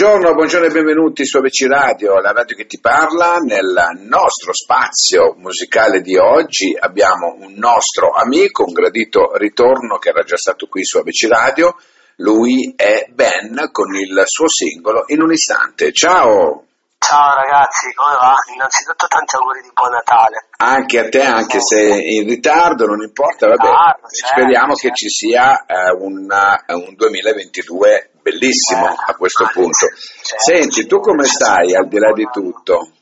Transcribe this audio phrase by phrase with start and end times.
[0.00, 3.38] Buongiorno, buongiorno e benvenuti su ABC Radio, la radio che ti parla.
[3.38, 10.22] Nel nostro spazio musicale di oggi abbiamo un nostro amico, un gradito ritorno che era
[10.22, 11.74] già stato qui su ABC Radio.
[12.18, 15.90] Lui è Ben con il suo singolo In un istante.
[15.90, 16.62] Ciao!
[16.98, 18.34] Ciao ragazzi, come va?
[18.54, 20.46] Innanzitutto tanti auguri di buon Natale.
[20.58, 24.96] Anche a te, anche se in ritardo, non importa, vabbè, Ritardo, certo, speriamo che certo.
[24.96, 29.86] ci sia eh, una- un 2022 bellissimo Eh, a questo punto.
[30.22, 32.92] Senti, tu come stai al di là di tutto?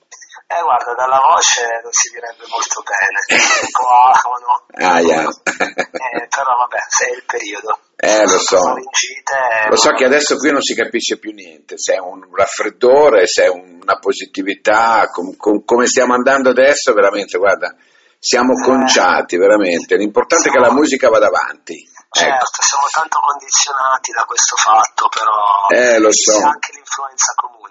[0.48, 5.22] Eh guarda, dalla voce non si direbbe molto bene, un po' afono, Ah, yeah.
[5.26, 7.80] eh, però vabbè, se è il periodo.
[7.96, 8.58] Eh, lo so.
[8.60, 13.26] Faringite, Lo so che adesso qui non si capisce più niente, se è un raffreddore,
[13.26, 17.74] se è una positività, com- com- come stiamo andando adesso, veramente, guarda,
[18.20, 18.62] siamo Eh.
[18.64, 19.96] conciati, veramente.
[19.96, 21.74] L'importante è che la musica vada avanti.
[22.16, 22.32] Ecco.
[22.32, 26.32] Certo, siamo tanto condizionati da questo fatto, però Eh, lo so.
[26.32, 27.65] c'è anche l'influenza comune.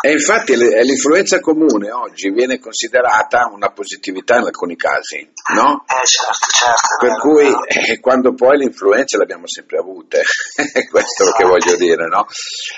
[0.00, 5.84] E infatti l'influenza comune oggi viene considerata una positività in alcuni casi, no?
[5.86, 6.96] Eh certo, certo.
[6.98, 10.22] Per vero, cui eh, quando poi le influenze le abbiamo sempre avute,
[10.90, 12.26] questo è lo che voglio dire, no?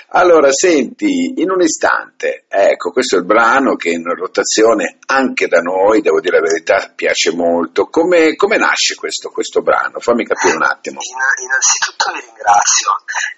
[0.09, 5.59] Allora, senti, in un istante, ecco, questo è il brano che in rotazione anche da
[5.59, 7.87] noi, devo dire la verità, piace molto.
[7.87, 9.99] Come, come nasce questo, questo brano?
[9.99, 10.99] Fammi capire un attimo.
[11.01, 12.89] In- innanzitutto vi ringrazio.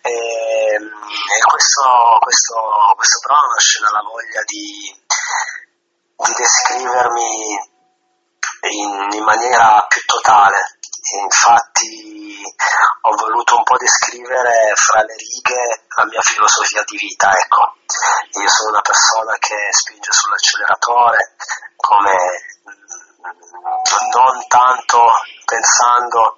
[0.02, 1.84] Ehm, e questo,
[2.20, 2.56] questo,
[2.96, 4.90] questo brano nasce dalla voglia di,
[6.18, 7.72] di descrivermi
[8.74, 10.80] in, in maniera più totale.
[11.22, 12.42] Infatti
[13.02, 17.76] ho voluto un po' descrivere fra le righe la mia filosofia di vita, ecco.
[18.42, 21.36] Io sono una persona che spinge sull'acceleratore
[21.76, 22.16] come
[22.66, 23.30] mm,
[24.14, 25.06] non tanto
[25.46, 26.36] pensando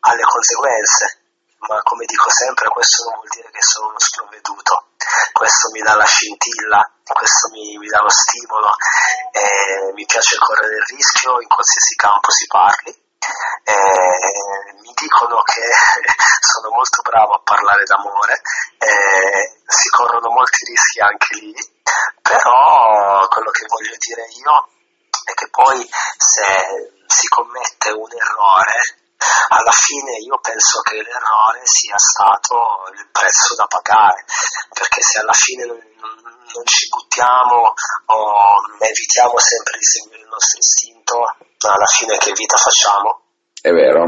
[0.00, 1.19] alle conseguenze,
[1.68, 4.86] ma come dico sempre questo non vuol dire che sono uno sprovveduto,
[5.32, 8.74] questo mi dà la scintilla, questo mi, mi dà lo stimolo,
[9.32, 13.08] e mi piace correre il rischio in qualsiasi campo si parli.
[13.64, 15.60] Eh, mi dicono che
[16.40, 18.40] sono molto bravo a parlare d'amore,
[18.78, 21.54] eh, si corrono molti rischi anche lì,
[22.22, 24.68] però quello che voglio dire io
[25.24, 28.99] è che poi se si commette un errore,
[29.48, 34.24] alla fine io penso che l'errore sia stato il prezzo da pagare,
[34.72, 37.72] perché se alla fine non, non- ci buttiamo
[38.06, 38.18] o
[38.80, 41.14] evitiamo sempre di seguire il nostro istinto,
[41.68, 43.22] alla fine che vita facciamo?
[43.60, 44.02] È vero,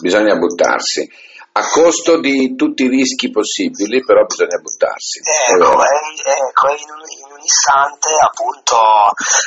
[0.00, 1.08] bisogna buttarsi.
[1.56, 5.20] A costo di tutti i rischi possibili, però bisogna buttarsi.
[5.22, 5.84] È Ecco, vero.
[5.84, 8.76] e- ecco, in, un, in un istante appunto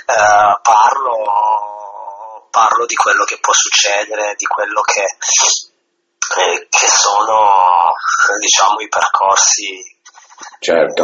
[0.08, 1.16] eh, parlo,
[2.58, 7.94] parlo di quello che può succedere, di quello che, eh, che sono
[8.40, 9.96] diciamo i percorsi
[10.60, 11.04] Certo.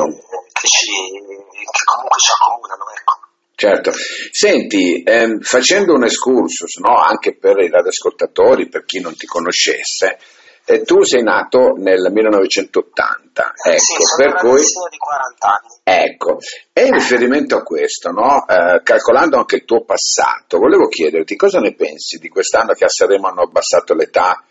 [0.51, 2.83] che, ci, che comunque ci accomunano.
[2.97, 3.21] Ecco.
[3.55, 3.91] Certo,
[4.31, 10.17] senti, ehm, facendo un excursus, no, anche per i radioascoltatori, per chi non ti conoscesse,
[10.65, 16.05] eh, tu sei nato nel 1980, ecco, sì, per cui, di 40 anni.
[16.05, 16.37] ecco,
[16.71, 21.59] e in riferimento a questo, no, eh, calcolando anche il tuo passato, volevo chiederti cosa
[21.59, 24.43] ne pensi di quest'anno che a Sanremo hanno abbassato l'età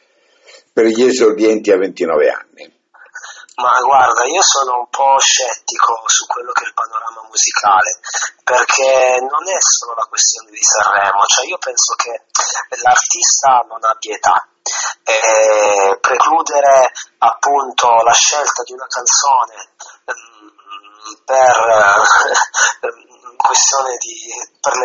[0.73, 2.81] per gli esordienti a 29 anni?
[3.57, 8.01] Ma guarda, io sono un po' scettico su quello che è il panorama musicale,
[8.43, 12.25] perché non è solo la questione di Sanremo, cioè io penso che
[12.83, 14.47] l'artista non abbia età.
[15.05, 19.75] E precludere appunto la scelta di una canzone
[20.07, 22.93] mm, per eh,
[23.37, 24.31] questione di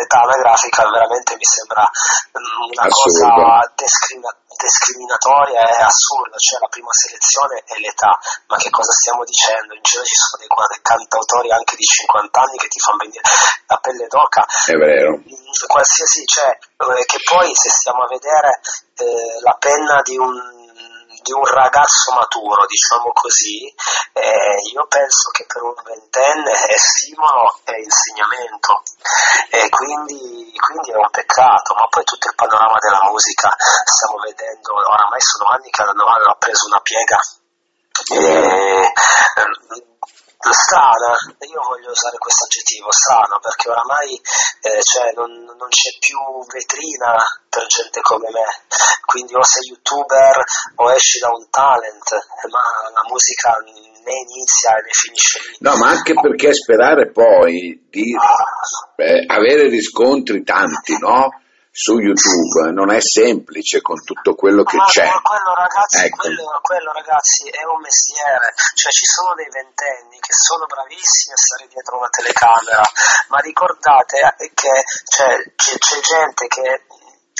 [0.08, 3.28] l'età anagrafica veramente mi sembra mm, una Assurdo.
[3.28, 9.22] cosa discrimi- discriminatoria e assurda, cioè la prima selezione è l'età, ma che cosa stiamo
[9.24, 9.74] dicendo?
[9.74, 13.20] In giro ci sono dei, dei cantautori anche di 50 anni che ti fanno venire
[13.68, 18.60] la pelle d'oca, È vero, Mm, qualsiasi, cioè, eh, che poi se stiamo a vedere
[18.96, 20.67] eh, la penna di un
[21.28, 23.68] di un ragazzo maturo, diciamo così,
[24.14, 28.82] eh, io penso che per un ventenne è stimolo e insegnamento.
[29.50, 33.52] E quindi, quindi è un peccato, ma poi tutto il panorama della musica
[33.84, 37.20] stiamo vedendo, oramai sono anni che hanno, hanno preso una piega
[38.10, 38.92] e, eh,
[40.38, 46.18] strana, io voglio usare questo aggettivo, strana, perché oramai eh, cioè, non, non c'è più
[46.52, 47.18] vetrina
[47.48, 48.46] per gente come me,
[49.04, 50.44] quindi o sei youtuber
[50.76, 52.10] o esci da un talent,
[52.50, 52.62] ma
[52.94, 55.56] la musica né inizia né finisce lì.
[55.60, 58.14] no, ma anche perché sperare poi di
[58.96, 61.28] eh, avere riscontri tanti, no?
[61.78, 65.06] Su YouTube non è semplice con tutto quello che ma, c'è.
[65.06, 66.26] Ma quello ragazzi, ecco.
[66.26, 71.38] quello, quello ragazzi è un mestiere, cioè ci sono dei ventenni che sono bravissimi a
[71.38, 72.82] stare dietro una telecamera,
[73.28, 74.74] ma ricordate che
[75.06, 76.82] cioè, c'è, c'è gente che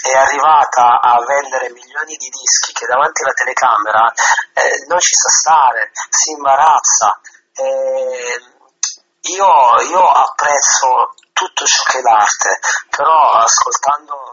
[0.07, 4.07] è arrivata a vendere milioni di dischi che davanti alla telecamera
[4.55, 7.19] eh, non ci sa stare, si imbarazza.
[7.59, 8.39] Eh,
[9.35, 9.51] io,
[9.83, 12.59] io apprezzo tutto ciò che è l'arte,
[12.91, 14.28] però ascoltando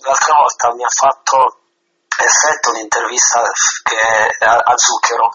[0.00, 1.64] l'altra volta mi ha fatto
[2.22, 3.42] effetto un'intervista
[3.82, 5.30] che, a, Zucchero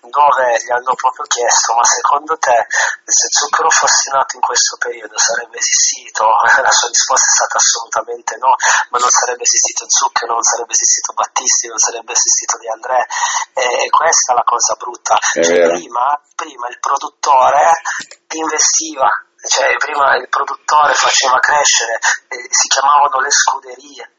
[0.00, 2.66] dove gli hanno proprio chiesto ma secondo te
[3.04, 6.24] se Zucchero fosse nato in questo periodo sarebbe esistito?
[6.62, 8.54] La sua risposta è stata assolutamente no,
[8.90, 13.06] ma non sarebbe esistito Zucchero, non sarebbe esistito Battisti, non sarebbe esistito Di André
[13.54, 15.18] e, e questa è la cosa brutta.
[15.18, 17.82] Cioè, prima, prima il produttore
[18.30, 19.10] investiva
[19.48, 21.98] cioè prima il produttore faceva crescere,
[22.28, 24.12] eh, si chiamavano le scuderie.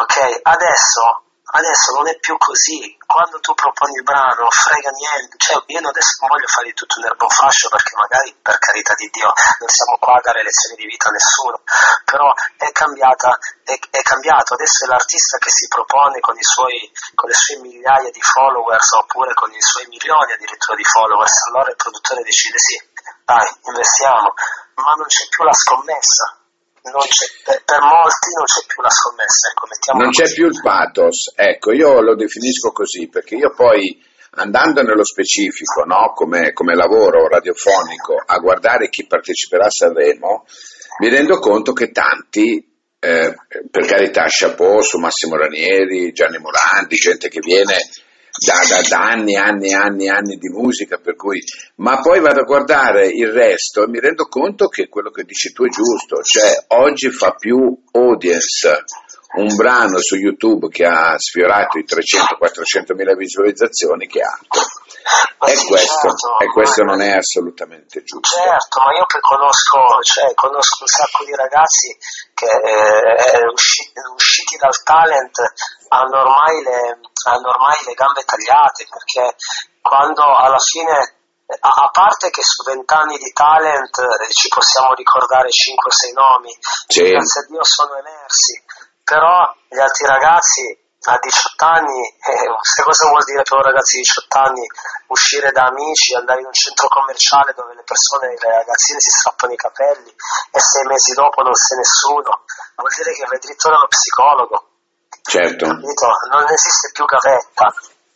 [0.00, 5.62] Ok, adesso Adesso non è più così, quando tu proponi il brano frega niente, cioè
[5.66, 9.08] io adesso non voglio fare di tutto un erbo fascio perché magari per carità di
[9.12, 9.30] Dio
[9.60, 11.60] non siamo qua a dare lezioni di vita a nessuno,
[12.04, 17.28] però è cambiata, è, è cambiato, adesso è l'artista che si propone con, suoi, con
[17.28, 21.76] le sue migliaia di followers oppure con i suoi milioni addirittura di followers, allora il
[21.76, 22.80] produttore decide sì,
[23.22, 24.32] dai, investiamo,
[24.80, 26.38] ma non c'è più la scommessa
[26.84, 29.48] per, per, molti non c'è più la scommessa.
[29.48, 30.34] Ecco, non c'è così.
[30.34, 36.12] più il pathos, ecco, io lo definisco così perché io poi andando nello specifico, no,
[36.14, 40.44] come, come, lavoro radiofonico, a guardare chi parteciperà a Sanremo,
[41.00, 42.58] mi rendo conto che tanti,
[42.98, 43.34] eh,
[43.70, 47.76] per carità, chapeau su Massimo Ranieri, Gianni Morandi, gente che viene
[48.36, 51.40] da, da, da, anni, anni, anni, anni di musica, per cui,
[51.76, 55.52] ma poi vado a guardare il resto e mi rendo conto che quello che dici
[55.52, 58.84] tu è giusto, cioè oggi fa più audience
[59.36, 64.62] un brano su YouTube che ha sfiorato i 300-400 mila visualizzazioni che altro.
[65.44, 68.36] E questo, certo, e questo non è assolutamente giusto.
[68.36, 71.96] Certo, ma io che conosco, cioè, conosco un sacco di ragazzi
[72.32, 75.36] che eh, usciti, usciti dal talent
[75.88, 76.98] hanno ormai, le,
[77.28, 79.36] hanno ormai le gambe tagliate perché
[79.82, 86.12] quando alla fine a parte che su vent'anni di talent eh, ci possiamo ricordare 5-6
[86.14, 86.56] nomi,
[86.88, 87.04] sì.
[87.04, 88.64] grazie a Dio sono emersi,
[89.04, 94.02] però gli altri ragazzi a 18 anni, eh, cosa vuol dire per un ragazzo di
[94.02, 94.64] 18 anni
[95.08, 99.52] uscire da amici, andare in un centro commerciale dove le persone, le ragazzine si strappano
[99.52, 102.44] i capelli e sei mesi dopo non sei nessuno,
[102.76, 104.68] vuol dire che vai dritto dallo psicologo.
[105.24, 105.64] Certo.
[105.66, 106.06] Capito?
[106.30, 107.72] Non esiste più gavetta.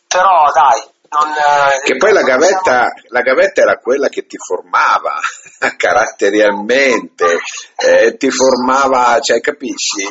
[0.07, 5.19] Però dai, non, eh, che poi la gavetta, la gavetta, era quella che ti formava
[5.77, 7.37] caratterialmente,
[7.77, 10.07] eh, ti formava, cioè capisci?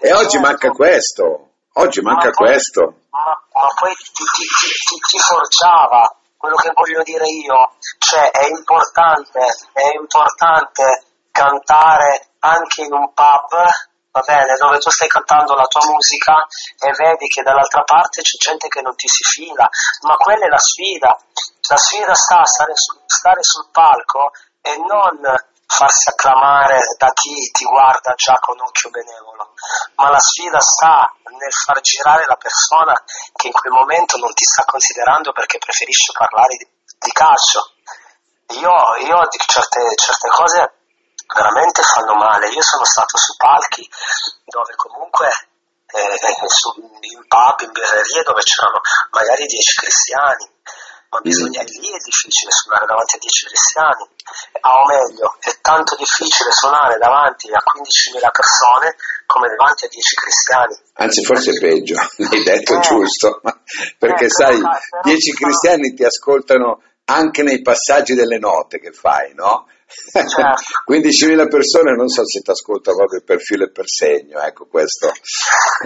[0.00, 2.94] E oggi manca questo, oggi manca ma poi, questo.
[3.10, 8.48] Ma, ma poi ti, ti, ti, ti, forgiava, quello che voglio dire io, cioè è
[8.48, 9.40] importante,
[9.72, 13.66] è importante cantare anche in un pub
[14.10, 16.46] va bene, dove tu stai cantando la tua musica
[16.78, 19.68] e vedi che dall'altra parte c'è gente che non ti si fila,
[20.02, 21.16] ma quella è la sfida.
[21.68, 24.30] La sfida sta a stare, su, stare sul palco
[24.62, 25.20] e non
[25.68, 29.52] farsi acclamare da chi ti guarda già con occhio benevolo,
[29.96, 32.94] ma la sfida sta nel far girare la persona
[33.36, 36.66] che in quel momento non ti sta considerando perché preferisce parlare di,
[36.98, 37.72] di calcio.
[38.58, 38.72] Io,
[39.04, 40.72] io certe, certe cose
[41.34, 42.48] veramente fanno male.
[42.48, 43.86] Io sono stato su palchi
[44.46, 45.28] dove comunque
[45.92, 46.18] eh,
[47.00, 50.50] in pub, in birrerie dove c'erano magari 10 cristiani,
[51.10, 56.52] ma bisogna, lì è difficile suonare davanti a 10 cristiani, o meglio, è tanto difficile
[56.52, 60.74] suonare davanti a 15.000 persone come davanti a 10 cristiani.
[61.00, 61.96] Anzi, forse è peggio,
[62.28, 63.40] l'hai detto eh, giusto,
[63.96, 64.60] perché eh, sai,
[65.02, 69.66] 10 cristiani ti ascoltano anche nei passaggi delle note che fai, no?
[69.88, 70.60] Certo.
[70.92, 75.10] 15.000 persone non so se ti ascolta proprio per filo e per segno, ecco questo.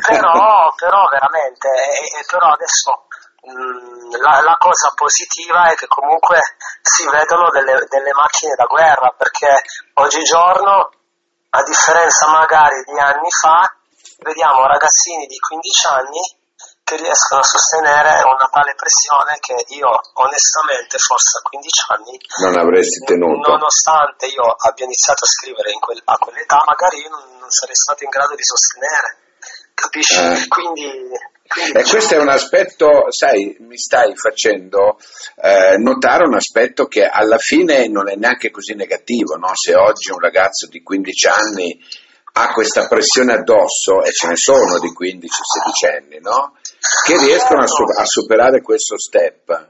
[0.04, 3.06] Però, però veramente, eh, però adesso
[3.42, 6.38] la, la, cosa positiva è che comunque
[6.80, 9.62] si vedono delle, delle macchine da guerra, perché
[9.94, 10.92] oggigiorno,
[11.50, 13.66] a differenza magari di anni fa,
[14.18, 16.20] vediamo ragazzini di 15 anni
[16.84, 22.58] che riescono a sostenere una tale pressione che io onestamente forse a 15 anni non
[22.58, 27.50] avresti tenuto nonostante io abbia iniziato a scrivere quel, a quell'età magari io non, non,
[27.50, 29.16] sarei stato in grado di sostenere
[29.74, 30.18] capisci?
[30.18, 30.48] Eh.
[30.48, 31.18] quindi, quindi
[31.74, 34.98] e questo è un aspetto sai mi stai facendo
[35.42, 39.50] eh, notare un aspetto che alla fine non è neanche così negativo no?
[39.54, 41.80] se oggi un ragazzo di 15 anni
[42.34, 46.56] ha questa pressione addosso, e ce ne sono di 15-16 anni, no?
[47.04, 49.68] Che riescono a, su- a superare questo step.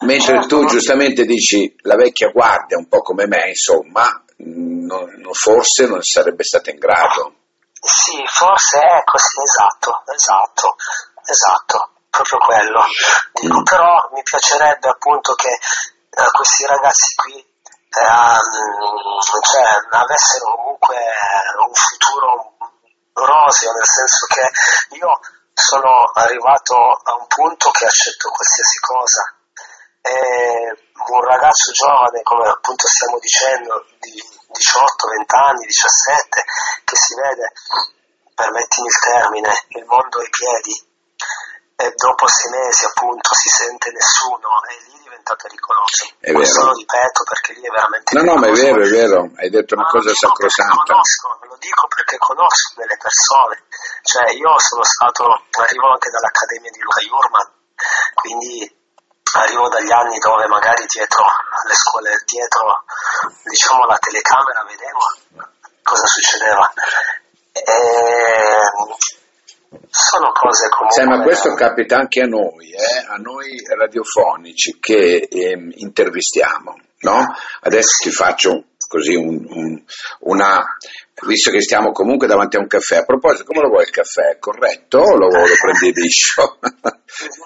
[0.00, 6.02] Mentre tu giustamente dici la vecchia guardia, un po' come me, insomma, non- forse non
[6.02, 7.36] sarebbe stata in grado.
[7.84, 10.76] Sì, forse è così, esatto, esatto,
[11.24, 12.84] esatto, proprio quello.
[13.32, 13.64] Dico, Mm.
[13.64, 20.96] però mi piacerebbe appunto che eh, questi ragazzi qui ehm, cioè, avessero comunque
[21.66, 22.54] un futuro
[23.14, 24.48] roseo, nel senso che
[24.96, 25.18] io
[25.52, 29.34] sono arrivato a un punto che accetto qualsiasi cosa.
[30.02, 34.12] E un ragazzo giovane, come appunto stiamo dicendo, di
[34.50, 36.44] 18, 20 anni, 17,
[36.84, 37.52] che si vede,
[38.34, 40.74] permettimi il termine, il mondo ai piedi,
[41.76, 46.10] e dopo sei mesi appunto si sente nessuno, e lì diventa pericoloso.
[46.18, 46.72] È Questo vero.
[46.72, 49.74] lo ripeto perché lì è veramente No, no, ma è vero, è vero, hai detto
[49.74, 50.92] una Ma cosa dico perché sacrosanta.
[50.92, 53.56] Conosco, lo dico perché conosco delle persone,
[54.02, 55.24] cioè io sono stato,
[55.62, 57.48] arrivo anche dall'Accademia di Luca Jurman,
[58.14, 58.80] quindi
[59.40, 61.24] arrivo dagli anni dove magari dietro
[61.66, 62.84] le scuole, dietro
[63.44, 65.00] diciamo la telecamera vedevo
[65.82, 66.72] cosa succedeva.
[67.52, 67.62] E,
[69.88, 71.02] sono cose comunque...
[71.02, 77.34] Sai, ma questo capita anche a noi, eh, a noi radiofonici che ehm, intervistiamo, no?
[77.60, 79.82] Adesso ti faccio così un- un-
[80.20, 80.62] una,
[81.26, 84.36] visto che stiamo comunque davanti a un caffè, a proposito, come lo vuoi il caffè?
[84.38, 86.58] Corretto o lo, lo prendi liscio?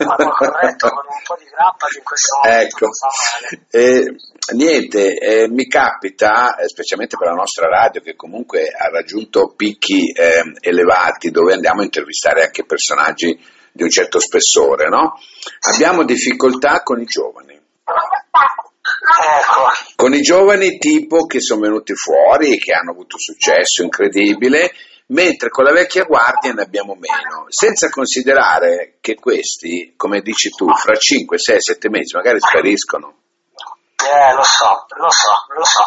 [0.05, 3.67] Ma no, corretto, con un po' di grappa che in questo momento Ecco, male.
[3.71, 4.15] Eh,
[4.55, 10.11] niente, eh, mi capita, eh, specialmente per la nostra radio, che comunque ha raggiunto picchi
[10.13, 13.39] ehm, elevati dove andiamo a intervistare anche personaggi
[13.71, 15.15] di un certo spessore, no?
[15.73, 17.55] Abbiamo difficoltà con i giovani.
[19.07, 24.73] Ecco, Con i giovani tipo che sono venuti fuori e che hanno avuto successo incredibile,
[25.09, 30.67] mentre con la vecchia guardia ne abbiamo meno, senza considerare che questi, come dici tu,
[30.75, 33.15] fra 5, 6, 7 mesi magari spariscono.
[33.97, 35.83] Eh, lo so, lo so, lo so.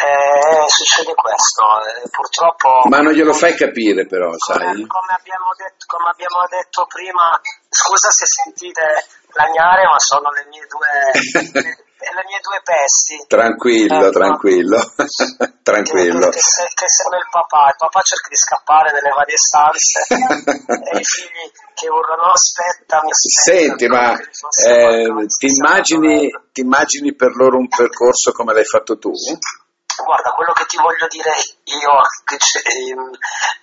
[0.00, 2.88] Eh, succede questo, eh, purtroppo...
[2.88, 4.56] Ma non glielo fai capire però, sai?
[4.58, 7.38] Come, come abbiamo detto, come abbiamo detto prima,
[7.68, 13.24] scusa se sentite lagnare, ma sono le mie due, le, mie due pesti.
[13.28, 14.10] Tranquillo, Ecco.
[14.10, 14.78] tranquillo,
[15.62, 16.28] tranquillo.
[16.30, 21.04] che, che sembra il papà, il papà cerca di scappare nelle varie stanze e i
[21.04, 23.44] figli che urlano aspetta, mi aspetta.
[23.44, 26.48] Senti, ma eh, ti, immagini, dovendo.
[26.52, 29.10] ti immagini per loro un percorso come l'hai fatto tu?
[29.10, 31.32] Guarda, quello che ti voglio dire
[31.64, 31.92] io,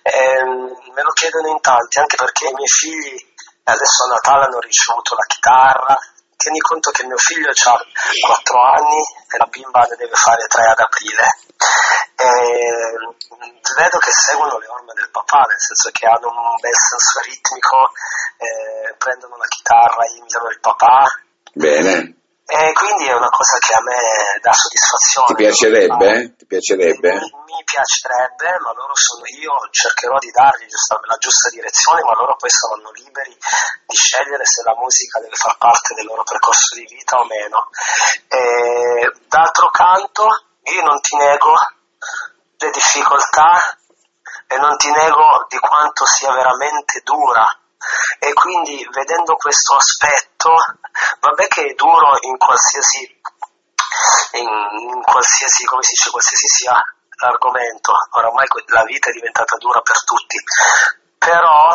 [0.02, 3.26] ehm, me lo chiedono in tanti, anche perché i miei figli
[3.64, 5.98] adesso a Natale hanno ricevuto la chitarra.
[6.48, 8.96] Tieni conto che mio figlio ha 4 anni
[9.28, 11.28] e la bimba ne deve fare 3 ad aprile.
[12.16, 12.96] E,
[13.76, 17.92] vedo che seguono le orme del papà, nel senso che hanno un bel senso ritmico,
[18.40, 21.04] eh, prendono la chitarra, imitano il papà,
[21.52, 22.14] Bene,
[22.50, 25.26] e quindi è una cosa che a me dà soddisfazione.
[25.28, 26.34] ti piacerebbe?
[26.34, 27.12] Ti piacerebbe?
[27.12, 32.14] Mi, mi piacerebbe, ma loro sono io, cercherò di dargli giusta- la giusta direzione, ma
[32.16, 36.74] loro poi saranno liberi di scegliere se la musica deve far parte del loro percorso
[36.76, 37.68] di vita o meno.
[38.28, 40.24] E, d'altro canto,
[40.72, 43.60] io non ti nego le difficoltà
[44.46, 47.44] e non ti nego di quanto sia veramente dura.
[48.18, 50.54] E quindi vedendo questo aspetto,
[51.20, 53.16] vabbè che è duro in qualsiasi
[54.32, 54.48] in,
[54.92, 56.74] in qualsiasi, come si dice, qualsiasi sia
[57.20, 60.38] l'argomento, oramai la vita è diventata dura per tutti,
[61.18, 61.70] però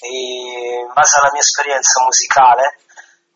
[0.00, 2.78] in base alla mia esperienza musicale,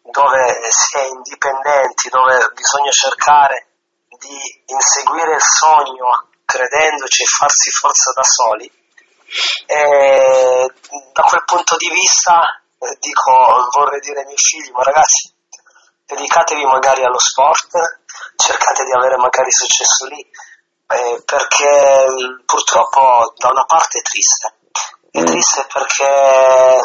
[0.03, 3.69] dove si è indipendenti, dove bisogna cercare
[4.19, 8.71] di inseguire il sogno credendoci e farsi forza da soli,
[9.67, 10.71] e
[11.13, 12.43] da quel punto di vista
[12.79, 13.31] eh, dico,
[13.77, 15.33] vorrei dire ai miei figli, ma ragazzi,
[16.07, 17.71] dedicatevi magari allo sport,
[18.37, 22.05] cercate di avere magari successo lì, eh, perché
[22.45, 24.55] purtroppo da una parte è triste,
[25.13, 25.25] è Mm.
[25.27, 26.79] triste perché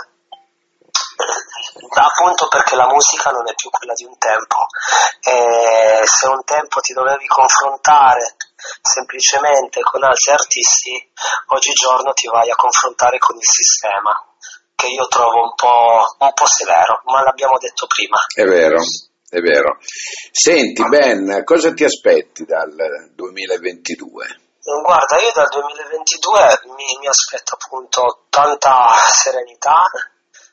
[1.96, 4.68] appunto perché la musica non è più quella di un tempo
[5.22, 8.36] e se un tempo ti dovevi confrontare
[8.82, 11.12] semplicemente con altri artisti
[11.48, 14.14] oggigiorno ti vai a confrontare con il sistema
[14.76, 18.78] che io trovo un po', un po' severo ma l'abbiamo detto prima È vero,
[19.30, 19.78] è vero.
[20.32, 22.74] Senti Ben, cosa ti aspetti dal
[23.14, 24.46] 2022?
[24.84, 29.84] Guarda, io dal 2022 mi, mi aspetto appunto tanta serenità,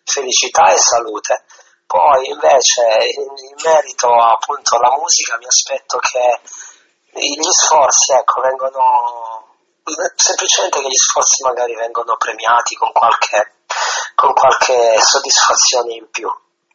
[0.05, 1.45] felicità e salute.
[1.87, 2.83] Poi invece
[3.17, 3.33] in,
[3.63, 6.41] merito appunto alla musica mi aspetto che
[7.13, 9.53] gli sforzi ecco, vengano
[10.17, 13.55] semplicemente che gli sforzi magari vengono premiati con qualche,
[14.15, 16.29] con qualche soddisfazione in più.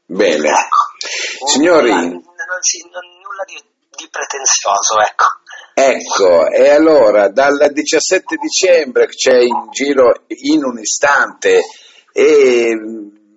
[0.06, 0.50] Bene.
[0.50, 1.48] Ecco.
[1.48, 1.92] Signori...
[1.92, 3.62] Nulla, non si, non, nulla di,
[3.96, 5.26] di pretenzioso, ecco.
[5.74, 11.64] Ecco, e allora dal 17 dicembre c'è in giro in un istante
[12.12, 12.76] e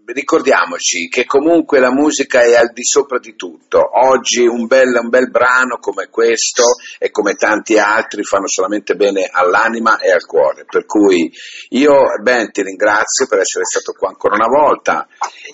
[0.07, 3.79] ricordiamoci che comunque la musica è al di sopra di tutto.
[4.09, 9.29] Oggi un bel, un bel, brano come questo e come tanti altri fanno solamente bene
[9.31, 10.65] all'anima e al cuore.
[10.65, 11.31] Per cui
[11.71, 11.93] io,
[12.23, 15.07] Ben, ti ringrazio per essere stato qua ancora una volta.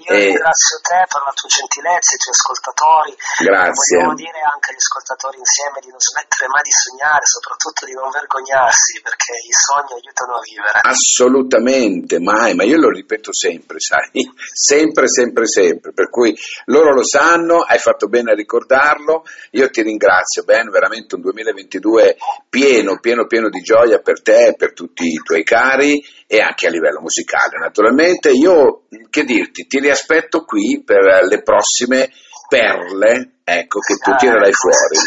[0.08, 0.24] Io e...
[0.32, 3.12] ringrazio te per la tua gentilezza, i tuoi ascoltatori.
[3.44, 3.96] Grazie.
[3.96, 8.08] Vogliamo dire anche agli ascoltatori insieme di non smettere mai di sognare, soprattutto di non
[8.10, 10.78] vergognarsi, perché i sogni aiutano a vivere.
[10.82, 15.92] Assolutamente, mai, ma io lo ripeto sempre, sai sempre, sempre, sempre.
[15.92, 19.24] Per cui loro lo sanno, hai fatto bene a ricordarlo.
[19.52, 22.16] Io ti ringrazio, Ben, veramente un 2022
[22.48, 26.70] pieno, pieno, pieno di gioia per te per tutti i tuoi cari e anche a
[26.70, 28.30] livello musicale, naturalmente.
[28.30, 32.10] Io, che dirti, ti riaspetto qui per le prossime
[32.48, 34.98] perle, ecco, che tu tirerai fuori.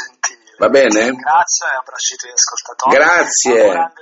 [0.58, 1.10] Va bene?
[1.10, 2.96] Grazie abbraccio ai tuoi ascoltatori.
[2.96, 4.00] Grazie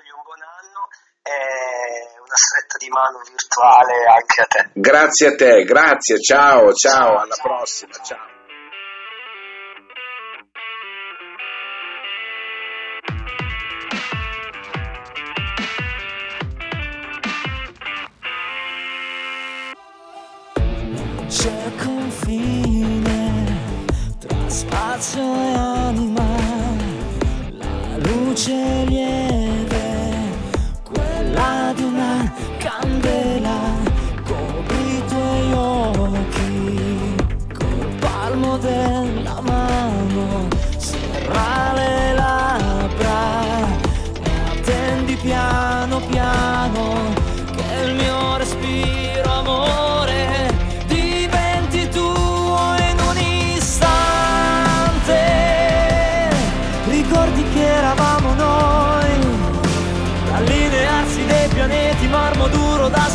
[1.30, 4.70] e una stretta di mano virtuale anche a te.
[4.74, 8.39] Grazie a te, grazie, ciao, ciao, alla prossima, ciao.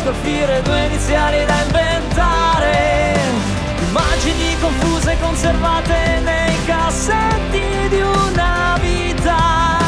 [0.05, 3.17] Scolpire, due iniziali da inventare.
[3.87, 9.79] Immagini confuse conservate nei cassetti di una vita.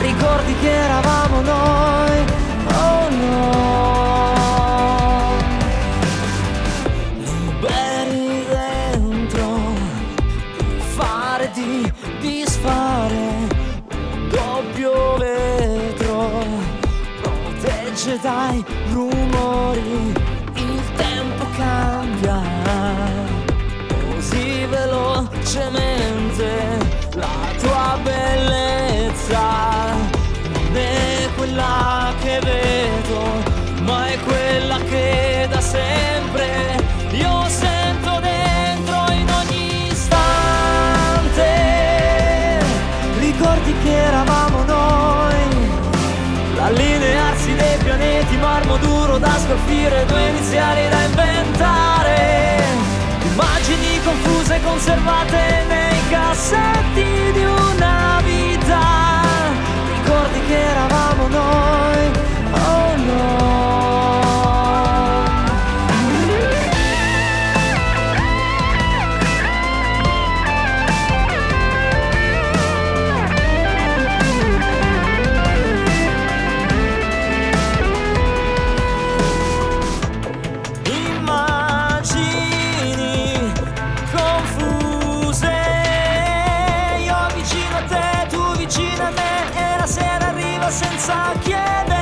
[0.00, 2.24] Ricordi che eravamo noi,
[2.72, 3.50] oh no.
[7.18, 9.60] Liberi dentro
[10.96, 16.30] fare, di disfare un doppio vetro
[17.22, 19.41] protegge dai rumori,
[19.74, 20.21] il
[49.52, 52.64] scolpire, due iniziali da inventare.
[53.22, 55.51] Immagini confuse conservate
[91.12, 92.01] scolpire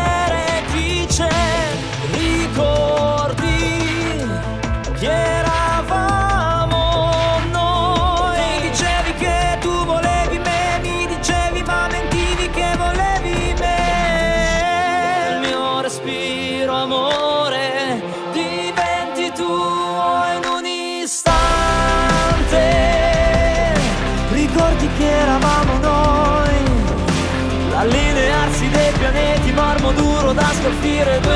[31.03, 31.30] due iniziali